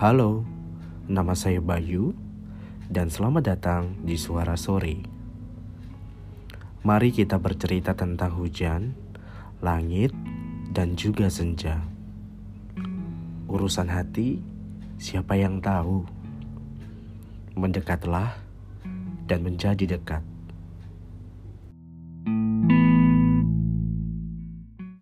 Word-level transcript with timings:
Halo, 0.00 0.48
nama 1.12 1.36
saya 1.36 1.60
Bayu 1.60 2.16
dan 2.88 3.12
selamat 3.12 3.52
datang 3.52 4.00
di 4.00 4.16
Suara 4.16 4.56
Sore. 4.56 4.96
Mari 6.80 7.12
kita 7.12 7.36
bercerita 7.36 7.92
tentang 7.92 8.32
hujan, 8.32 8.96
langit, 9.60 10.08
dan 10.72 10.96
juga 10.96 11.28
senja. 11.28 11.84
Urusan 13.44 13.92
hati, 13.92 14.40
siapa 14.96 15.36
yang 15.36 15.60
tahu? 15.60 16.08
Mendekatlah 17.60 18.40
dan 19.28 19.44
menjadi 19.44 20.00
dekat. 20.00 20.24